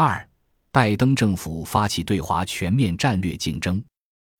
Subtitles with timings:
[0.00, 0.28] 二，
[0.70, 3.82] 拜登政府发起对华全面战略竞争。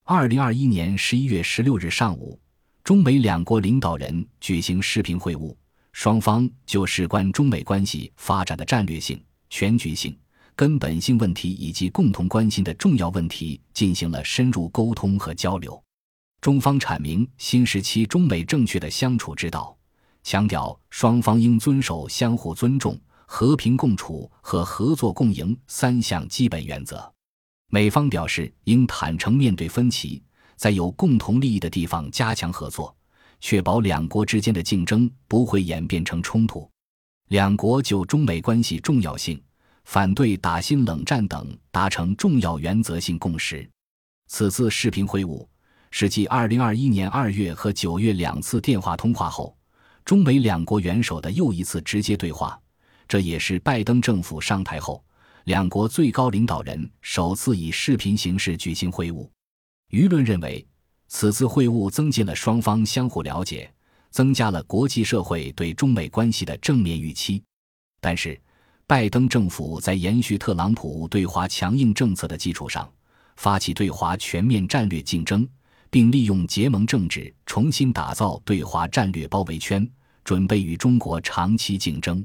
[0.05, 2.41] 二零二一年十一月十六日上午，
[2.85, 5.53] 中美两国领导人举行视频会晤，
[5.91, 10.17] 双方就事关中美关系发展的战略性、全局性、
[10.55, 15.83] 根本性问题以及共同关心的重要问题进行了深入沟通和交流。
[16.41, 19.77] 中方阐明新时期中美正确的相处之道，
[20.23, 22.97] 强调双方应遵守相互尊重。
[23.31, 27.13] 和平共处和合作共赢三项基本原则，
[27.69, 30.23] 美方表示应坦诚面对分歧，
[30.57, 32.97] 在有共同利益的地方加强合作，
[33.39, 36.69] 确保两国之间的竞争不会演变成冲突。
[37.29, 39.41] 两国就中美关系重要性、
[39.85, 43.69] 反对打新冷战等达成重要原则性共识。
[44.29, 45.47] 此次视频会晤
[45.91, 49.55] 是继2021年2月和9月两次电话通话后，
[50.07, 52.59] 中美两国元首的又一次直接对话。
[53.09, 55.03] 这也是拜登政府上台后，
[55.45, 59.27] 两国最高领导人首次以视频形式举行会晤。
[59.91, 60.65] 舆论认为，
[61.09, 63.73] 此次会晤增进了双方相互了解，
[64.11, 67.43] 增加了国际社会对中美关系的正面预期。
[67.99, 68.39] 但是，
[68.87, 72.87] 拜登政府在延续特朗普对华强硬政策的基础上，
[73.37, 75.49] 发起对华全面战略竞争，
[75.89, 79.91] 并利用结盟政治重新打造对华战略包围圈，
[80.25, 82.23] 准备与中国长期竞争。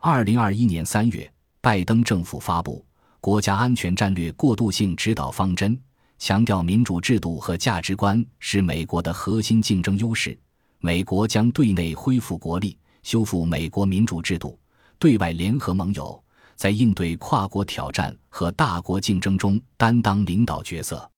[0.00, 1.28] 二零二一年三月，
[1.60, 2.86] 拜登政府发布
[3.20, 5.76] 国家安全战略过渡性指导方针，
[6.20, 10.38] 强调民主制度和价值观是美国的核心竞争优势。
[10.78, 14.56] 美国将对内恢复国力，修复美国民主制度；
[15.00, 16.22] 对外联合盟友，
[16.54, 21.10] 在应对跨国挑战和大国竞争中担当领导角色。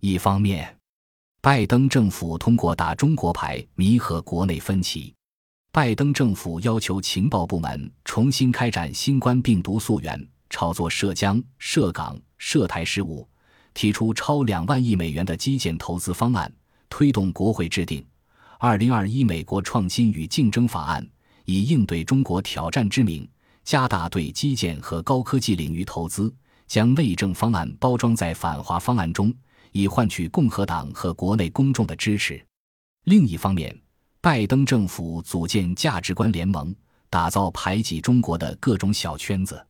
[0.00, 0.72] 一方面，
[1.40, 5.12] 拜登政府通过打中国牌弥合国内分歧。
[5.72, 13.28] 拜登政府要求情报部门重新开展新冠病毒溯源、炒作涉疆、涉港、涉台事务，
[13.72, 16.52] 提出超两万亿美元的基建投资方案，
[16.88, 18.02] 推动国会制定
[18.58, 21.00] 《二零二一美国创新与竞争法案》，
[21.44, 23.28] 以应对中国挑战之名，
[23.62, 26.34] 加大对基建和高科技领域投资，
[26.66, 29.32] 将内政方案包装在反华方案中，
[29.70, 32.44] 以换取共和党和国内公众的支持。
[33.04, 33.80] 另一方面，
[34.22, 36.74] 拜登政府组建价值观联盟，
[37.08, 39.66] 打造排挤中国的各种小圈子。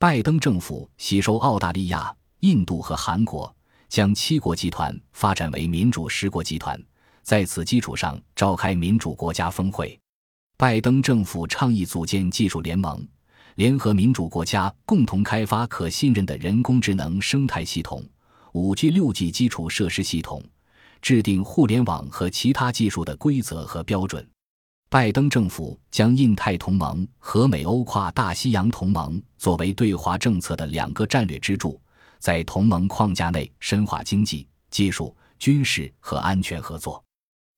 [0.00, 3.54] 拜登政府吸收澳大利亚、印度和韩国，
[3.88, 6.76] 将七国集团发展为民主十国集团，
[7.22, 9.96] 在此基础上召开民主国家峰会。
[10.56, 13.06] 拜登政府倡议组建技术联盟，
[13.54, 18.04] 联合民主国家共同开发可信任的人工智能生态系统、
[18.54, 20.42] 五 G、六 G 基础设施系统。
[21.04, 24.26] 制定互联网和其他技术的规则和标准。
[24.88, 31.78] 拜登政府将印太同盟和美欧跨大西洋同盟作为对华政策的两个战略支柱，
[32.18, 37.04] 在同盟框架内深化经济、技术、军事和安全合作。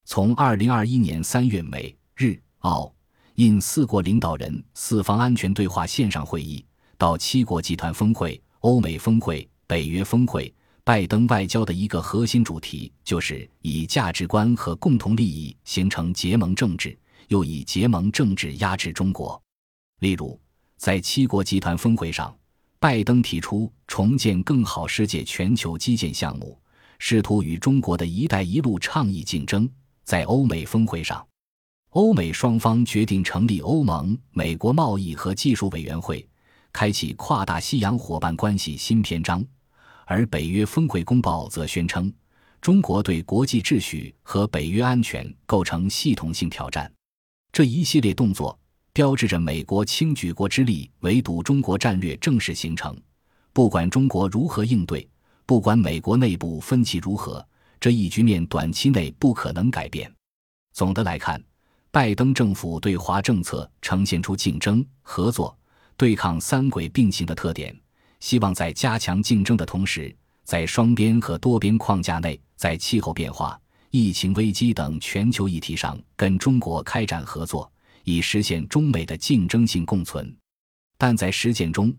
[0.03, 2.93] 从二零二一年三月美日澳
[3.35, 6.65] 印四国领导人四方安全对话线上会议，
[6.97, 10.53] 到七国集团峰会、欧美峰会、北约峰会。
[10.87, 19.37] 拜登外交的一个核心主题就是以价值观和共同利益形成结盟政治，又以结盟政治压制中国。
[19.99, 20.39] 例如，
[20.77, 22.33] 在七国集团峰会上，
[22.79, 26.57] 拜登提出重建更好世界全球基建项目，
[26.99, 29.69] 试图与中国的一带一路倡议竞争。
[30.05, 31.27] 在欧美峰会上，
[31.89, 36.25] 欧美双方决定成立欧盟美国贸易和技术委员会，
[36.71, 39.45] 开启跨大西洋伙伴关系新篇章。
[40.09, 42.11] 而北约峰会公报则宣称，
[42.61, 46.89] 中国对国际秩序和北约安全构成系统性挑战。
[47.51, 48.57] 这一系列动作
[48.93, 52.97] 标志着美国倾举国之力围堵中国战略正式形成。
[53.51, 55.05] 不管中国如何应对，
[55.45, 57.45] 不管美国内部分歧如何，
[57.77, 60.09] 这一局面短期内不可能改变。
[60.71, 61.43] 总的来看，
[61.91, 65.57] 拜登政府对华政策呈现出竞争、合作、
[65.97, 67.77] 对抗三轨并行的特点。
[68.19, 73.59] 希望在加强竞争的同时，在双边和多边框架内，在气候变化、
[73.91, 77.71] 疫情危机等全球议题上跟中国开展合作，
[78.03, 80.35] 以实现中美的竞争性共存。
[80.97, 81.93] 但在实践中，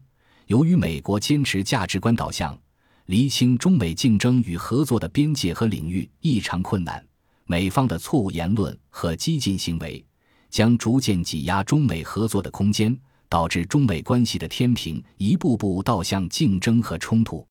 [0.46, 2.58] 由于美国坚持价值观导向，
[3.06, 7.04] 厘清中美竞争与合作的边界和领域异常困难。
[7.46, 10.04] 美方的错误言论和激进行为，
[10.50, 12.98] 将逐渐挤压中美合作的空间。
[13.28, 17.46] 导致中美关系的天平一步步倒向竞争和冲突。